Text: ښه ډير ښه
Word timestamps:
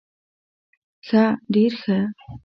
ښه 1.07 1.23
ډير 1.53 1.73
ښه 1.81 1.97